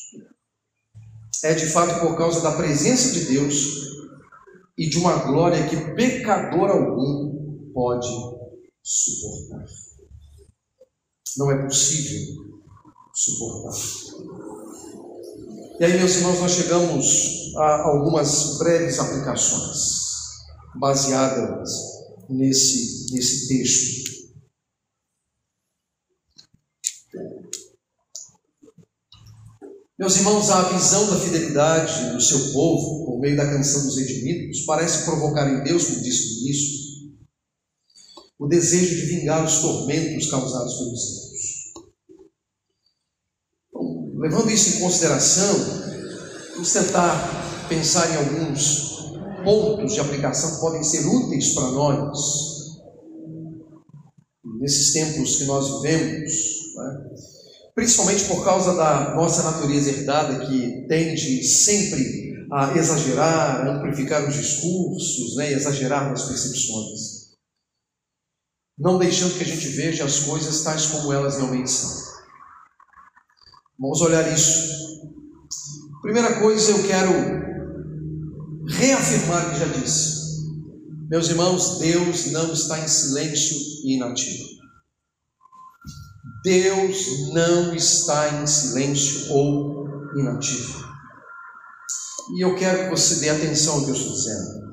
[1.43, 3.87] É de fato por causa da presença de Deus
[4.77, 8.09] e de uma glória que pecador algum pode
[8.83, 9.65] suportar.
[11.37, 12.45] Não é possível
[13.13, 13.75] suportar.
[15.79, 19.79] E aí, meus irmãos, nós chegamos a algumas breves aplicações
[20.75, 21.71] baseadas
[22.31, 24.07] nesse, nesse texto.
[29.99, 34.65] Meus irmãos, a visão da fidelidade do seu povo, por meio da canção dos redimidos,
[34.65, 36.87] parece provocar em Deus, como disse no início,
[38.39, 41.73] o desejo de vingar os tormentos causados pelos ímpios.
[43.69, 45.55] Então, levando isso em consideração,
[46.55, 49.13] vamos tentar pensar em alguns
[49.45, 52.19] pontos de aplicação que podem ser úteis para nós,
[54.61, 56.33] nesses tempos que nós vivemos.
[56.77, 57.07] Né?
[57.75, 64.35] principalmente por causa da nossa natureza herdada, que tende sempre a exagerar, a amplificar os
[64.35, 67.37] discursos, né, exagerar nas percepções,
[68.79, 72.16] não deixando que a gente veja as coisas tais como elas realmente são.
[73.79, 74.77] Vamos olhar isso.
[76.03, 77.11] Primeira coisa, eu quero
[78.69, 80.17] reafirmar o que já disse.
[81.11, 84.45] Meus irmãos, Deus não está em silêncio e inativo.
[86.43, 89.87] Deus não está em silêncio ou
[90.19, 90.87] inativo.
[92.37, 94.67] E eu quero que você dê atenção ao que eu estou dizendo.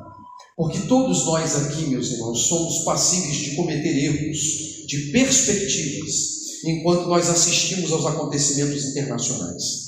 [0.56, 4.40] Porque todos nós aqui, meus irmãos, somos passíveis de cometer erros,
[4.88, 9.84] de perspectivas, enquanto nós assistimos aos acontecimentos internacionais.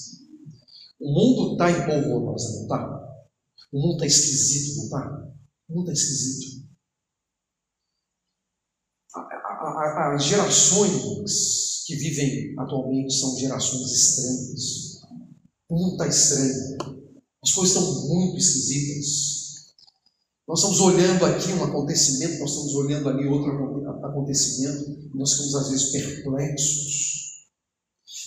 [1.00, 3.06] O mundo está em polvorosa, não está?
[3.72, 5.34] O mundo está esquisito, não está?
[5.70, 6.66] O mundo está esquisito.
[10.16, 15.02] As gerações que vivem atualmente são gerações estranhas.
[15.70, 16.78] O mundo está estranho.
[17.44, 19.35] As coisas estão muito esquisitas.
[20.48, 23.52] Nós estamos olhando aqui um acontecimento, nós estamos olhando ali outro
[24.06, 27.06] acontecimento, e nós ficamos às vezes perplexos.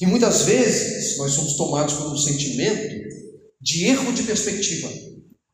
[0.00, 3.08] E muitas vezes nós somos tomados por um sentimento
[3.60, 4.88] de erro de perspectiva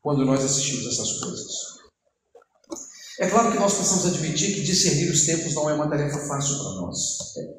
[0.01, 1.75] quando nós assistimos essas coisas.
[3.19, 6.57] É claro que nós precisamos admitir que discernir os tempos não é uma tarefa fácil
[6.57, 6.97] para nós.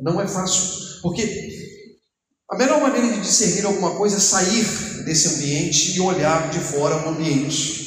[0.01, 1.23] Não é fácil, porque
[2.51, 4.65] a melhor maneira de discernir alguma coisa é sair
[5.05, 7.86] desse ambiente e olhar de fora o ambiente.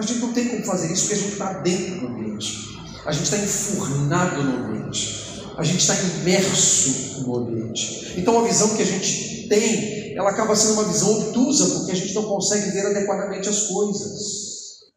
[0.00, 2.80] A gente não tem como fazer isso porque a gente está dentro do ambiente.
[3.04, 5.44] A gente está enfurnado no ambiente.
[5.58, 8.14] A gente está imerso no ambiente.
[8.16, 11.94] Então a visão que a gente tem, ela acaba sendo uma visão obtusa, porque a
[11.94, 14.90] gente não consegue ver adequadamente as coisas.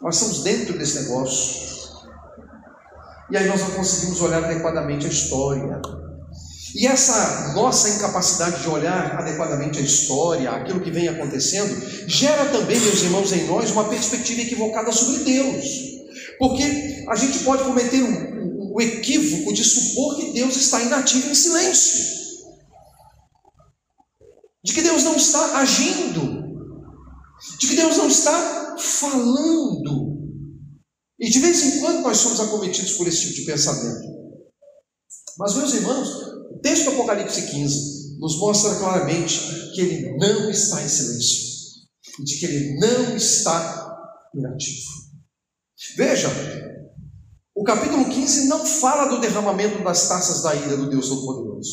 [0.00, 1.98] Nós estamos dentro desse negócio.
[3.32, 5.82] E aí nós não conseguimos olhar adequadamente a história.
[6.74, 11.74] E essa nossa incapacidade de olhar adequadamente a história, aquilo que vem acontecendo,
[12.06, 15.64] gera também, meus irmãos, em nós uma perspectiva equivocada sobre Deus.
[16.38, 21.34] Porque a gente pode cometer o um equívoco de supor que Deus está inativo em
[21.34, 22.18] silêncio,
[24.62, 26.44] de que Deus não está agindo,
[27.58, 30.18] de que Deus não está falando.
[31.18, 34.18] E de vez em quando nós somos acometidos por esse tipo de pensamento.
[35.38, 36.27] Mas, meus irmãos,
[36.58, 39.38] o texto do Apocalipse 15 nos mostra claramente
[39.72, 41.86] que ele não está em silêncio,
[42.18, 43.96] e de que ele não está
[44.34, 44.88] inativo.
[45.96, 46.28] Veja,
[47.54, 51.70] o capítulo 15 não fala do derramamento das taças da ira do Deus Todo-Poderoso.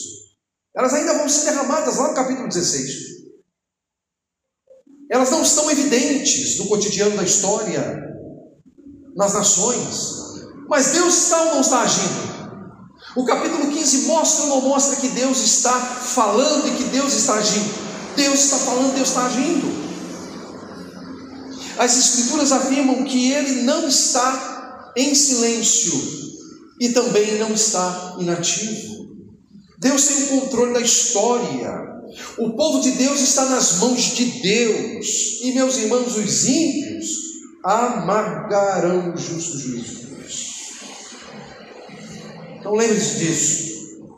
[0.76, 2.92] Elas ainda vão ser derramadas lá no capítulo 16.
[5.10, 8.04] Elas não estão evidentes no cotidiano da história,
[9.16, 10.14] nas nações.
[10.70, 12.35] Mas Deus está ou não está agindo?
[13.16, 17.36] O capítulo 15 mostra ou não mostra que Deus está falando e que Deus está
[17.36, 17.74] agindo?
[18.16, 19.86] Deus está falando, Deus está agindo.
[21.78, 25.94] As Escrituras afirmam que Ele não está em silêncio
[26.80, 29.08] e também não está inativo.
[29.78, 31.86] Deus tem o controle da história.
[32.38, 35.40] O povo de Deus está nas mãos de Deus.
[35.42, 37.08] E meus irmãos, os ímpios
[37.64, 40.55] amargarão o justo juízo de Deus.
[42.66, 44.10] Então lembre-se disso.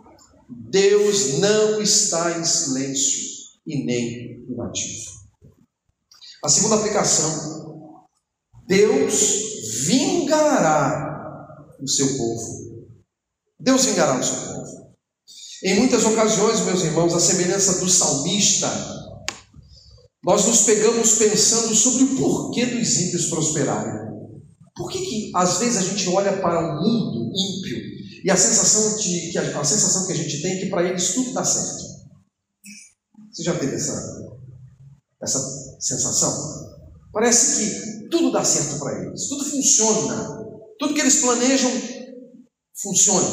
[0.48, 3.20] Deus não está em silêncio
[3.66, 5.12] e nem inativo.
[6.41, 8.08] A segunda aplicação:
[8.66, 12.88] Deus vingará o seu povo.
[13.60, 14.95] Deus vingará o seu povo.
[15.66, 18.72] Em muitas ocasiões, meus irmãos, a semelhança do salmista,
[20.24, 24.08] nós nos pegamos pensando sobre o porquê dos ímpios prosperarem.
[24.74, 27.87] Por que, que às vezes a gente olha para o mundo ímpio
[28.24, 30.84] e a sensação, de, que a, a sensação que a gente tem é que para
[30.84, 31.84] eles tudo dá certo?
[33.32, 34.38] Você já teve essa,
[35.22, 35.39] essa
[35.80, 36.78] sensação?
[37.11, 40.45] Parece que tudo dá certo para eles, tudo funciona,
[40.80, 41.72] tudo que eles planejam
[42.82, 43.28] funciona.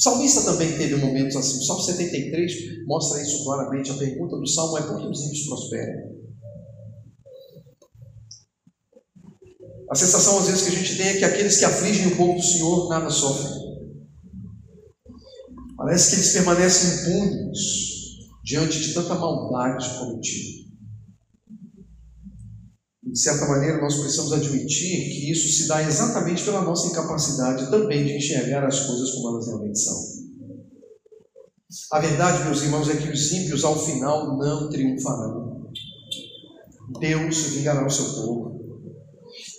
[0.00, 1.58] O salmista também teve momentos assim.
[1.58, 3.90] O Salmo 73 mostra isso claramente.
[3.90, 6.09] A pergunta do salmo é: por que os ímpios prosperam?
[9.90, 12.34] A sensação às vezes que a gente tem é que aqueles que afligem o povo
[12.34, 13.70] do Senhor nada sofrem.
[15.76, 17.58] Parece que eles permanecem impunes
[18.44, 20.60] diante de tanta maldade cometida.
[23.02, 28.06] De certa maneira, nós precisamos admitir que isso se dá exatamente pela nossa incapacidade também
[28.06, 30.20] de enxergar as coisas como elas realmente são.
[31.92, 35.72] A verdade, meus irmãos, é que os ímpios ao final não triunfarão.
[37.00, 38.59] Deus vingará o seu povo.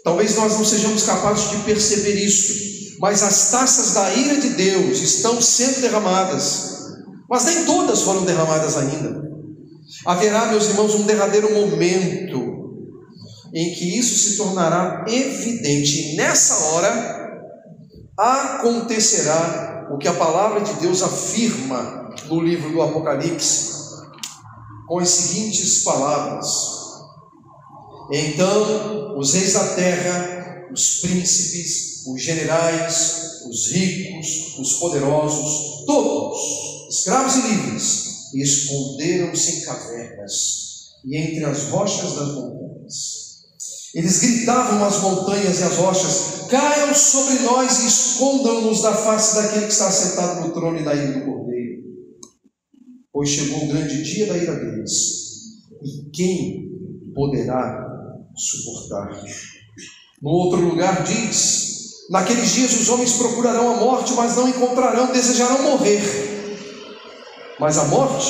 [0.04, 5.00] Talvez nós não sejamos capazes de perceber isso, mas as taças da ira de Deus
[5.00, 6.72] estão sendo derramadas.
[7.30, 9.22] Mas nem todas foram derramadas ainda.
[10.06, 12.62] Haverá, meus irmãos, um derradeiro momento
[13.54, 17.22] em que isso se tornará evidente, e nessa hora
[18.18, 23.72] acontecerá o que a palavra de Deus afirma no livro do Apocalipse,
[24.88, 26.48] com as seguintes palavras:
[28.12, 36.38] Então os reis da terra, os príncipes, os generais, os ricos, os poderosos, todos
[36.90, 40.62] escravos e livres, esconderam-se em cavernas
[41.06, 43.22] e entre as rochas das montanhas.
[43.96, 49.68] Eles gritavam às montanhas e às rochas: Caiam sobre nós e escondam-nos da face daquele
[49.68, 51.82] que está sentado no trono e da ira do Cordeiro.
[53.12, 54.92] Pois chegou o grande dia da ira deles,
[55.82, 56.72] e quem
[57.14, 57.91] poderá
[58.36, 59.24] suportar?
[60.22, 65.64] No outro lugar diz: Naqueles dias os homens procurarão a morte, mas não encontrarão, desejarão
[65.64, 66.32] morrer
[67.62, 68.26] mas a morte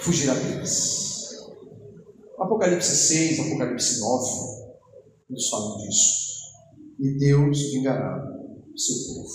[0.00, 1.36] fugirá deles.
[2.36, 4.70] Apocalipse 6, Apocalipse 9
[5.30, 6.40] nos falam disso.
[6.98, 8.20] E Deus vingará
[8.76, 9.30] seu povo.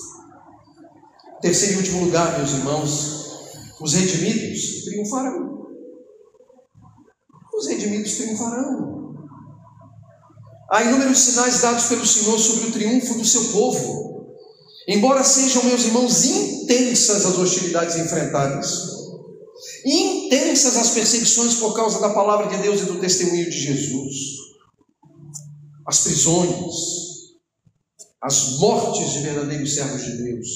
[1.42, 5.66] Terceiro e último lugar, meus irmãos, os redimidos triunfarão.
[7.58, 9.05] Os redimidos triunfarão.
[10.70, 14.36] Há inúmeros sinais dados pelo Senhor sobre o triunfo do seu povo.
[14.88, 18.68] Embora sejam, meus irmãos, intensas as hostilidades enfrentadas,
[19.86, 24.16] intensas as perseguições por causa da palavra de Deus e do testemunho de Jesus,
[25.88, 26.76] as prisões,
[28.22, 30.48] as mortes de verdadeiros servos de Deus.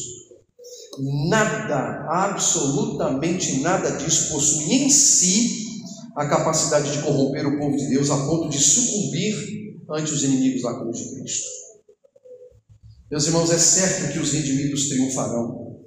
[1.30, 5.70] Nada, absolutamente nada disso possui em si
[6.16, 9.59] a capacidade de corromper o povo de Deus a ponto de sucumbir
[9.92, 11.48] ante os inimigos da cruz de Cristo.
[13.10, 15.80] Meus irmãos, é certo que os redimidos triunfarão.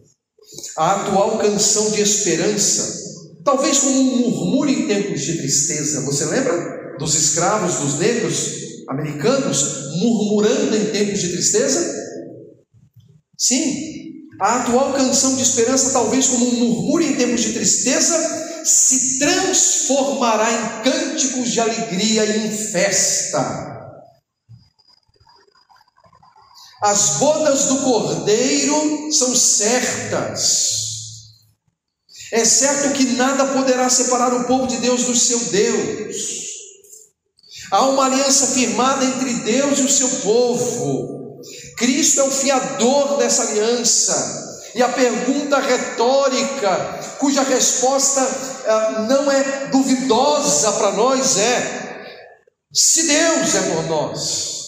[0.77, 3.03] A atual canção de esperança
[3.45, 6.03] Talvez como um murmúrio em tempos de tristeza.
[6.03, 8.51] Você lembra dos escravos, dos negros
[8.89, 12.03] americanos murmurando em tempos de tristeza?
[13.37, 13.93] Sim.
[14.41, 18.17] A atual canção de esperança, talvez como um murmúrio em tempos de tristeza,
[18.65, 23.72] se transformará em cânticos de alegria e em festa.
[26.83, 30.83] As bodas do cordeiro são certas.
[32.33, 36.43] É certo que nada poderá separar o povo de Deus do seu Deus.
[37.71, 41.41] Há uma aliança firmada entre Deus e o seu povo.
[41.77, 44.61] Cristo é o fiador dessa aliança.
[44.75, 48.21] E a pergunta retórica, cuja resposta
[48.65, 52.07] eh, não é duvidosa para nós, é:
[52.73, 54.62] se Deus é por nós,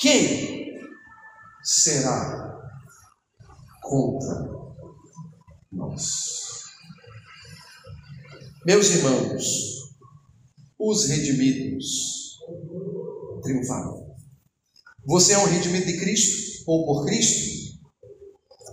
[0.00, 0.80] quem
[1.62, 2.58] será
[3.82, 4.48] contra
[5.70, 6.64] nós.
[8.64, 9.44] Meus irmãos,
[10.78, 12.38] os redimidos
[13.42, 14.16] triunfarão.
[15.06, 17.78] Você é um redimido de Cristo ou por Cristo?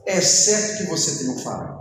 [0.06, 1.78] É certo que você triunfará.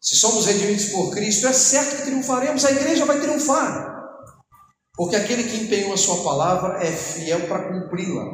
[0.00, 3.95] Se somos redimidos por Cristo, é certo que triunfaremos, a igreja vai triunfar.
[4.96, 8.24] Porque aquele que empenhou a sua palavra é fiel para cumpri-la.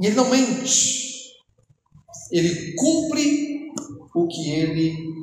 [0.00, 1.34] E ele não mente.
[2.30, 3.72] Ele cumpre
[4.14, 5.14] o que ele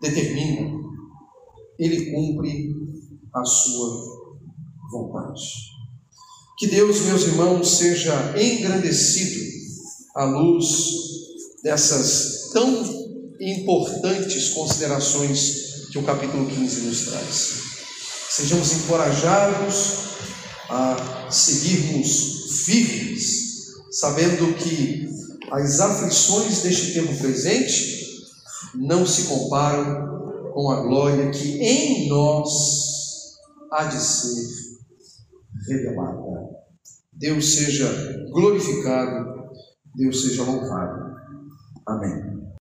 [0.00, 0.80] determina.
[1.78, 2.74] Ele cumpre
[3.34, 4.16] a sua
[4.90, 5.42] vontade.
[6.58, 9.44] Que Deus, meus irmãos, seja engrandecido
[10.14, 10.96] à luz
[11.62, 13.06] dessas tão
[13.38, 17.85] importantes considerações que o capítulo 15 nos traz.
[18.36, 19.94] Sejamos encorajados
[20.68, 25.08] a seguirmos firmes, sabendo que
[25.50, 28.26] as aflições deste tempo presente
[28.74, 32.52] não se comparam com a glória que em nós
[33.72, 34.46] há de ser
[35.66, 36.50] revelada.
[37.14, 37.88] Deus seja
[38.30, 39.48] glorificado,
[39.94, 41.16] Deus seja louvado.
[41.86, 42.35] Amém.